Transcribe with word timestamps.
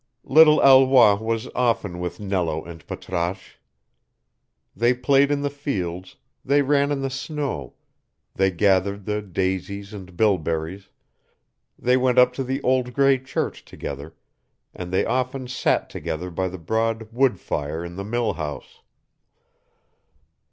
Little 0.25 0.59
Alois 0.61 1.13
was 1.23 1.47
often 1.53 1.99
with 1.99 2.19
Nello 2.19 2.63
and 2.65 2.87
Patrasche. 2.87 3.59
They 4.75 4.95
played 4.95 5.29
in 5.29 5.41
the 5.41 5.49
fields, 5.51 6.15
they 6.43 6.63
ran 6.63 6.91
in 6.91 7.03
the 7.03 7.09
snow, 7.11 7.75
they 8.33 8.49
gathered 8.49 9.05
the 9.05 9.21
daisies 9.21 9.93
and 9.93 10.17
bilberries, 10.17 10.89
they 11.77 11.97
went 11.97 12.17
up 12.17 12.33
to 12.33 12.43
the 12.43 12.63
old 12.63 12.93
gray 12.93 13.19
church 13.19 13.63
together, 13.63 14.15
and 14.73 14.91
they 14.91 15.05
often 15.05 15.47
sat 15.47 15.87
together 15.91 16.31
by 16.31 16.47
the 16.47 16.57
broad 16.57 17.13
wood 17.13 17.39
fire 17.39 17.85
in 17.85 17.95
the 17.95 18.03
mill 18.03 18.33
house. 18.33 18.81